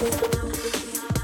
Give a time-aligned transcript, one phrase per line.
[0.00, 1.17] Thank